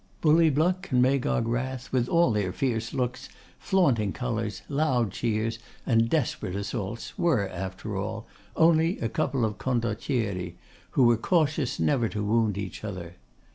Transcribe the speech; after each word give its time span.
Bully 0.19 0.49
Bluck 0.49 0.89
and 0.91 0.99
Magog 0.99 1.47
Wrath, 1.47 1.91
with 1.91 2.09
all 2.09 2.31
their 2.31 2.51
fierce 2.51 2.91
looks, 2.91 3.29
flaunting 3.59 4.13
colours, 4.13 4.63
loud 4.67 5.11
cheers, 5.11 5.59
and 5.85 6.09
desperate 6.09 6.55
assaults, 6.55 7.19
were, 7.19 7.47
after 7.47 7.95
all, 7.95 8.25
only 8.55 8.97
a 8.97 9.07
couple 9.09 9.45
of 9.45 9.59
Condottieri, 9.59 10.55
who 10.97 11.03
were 11.03 11.17
cautious 11.17 11.79
never 11.79 12.09
to 12.09 12.23
wound 12.25 12.57
each 12.57 12.83
other. 12.83 13.17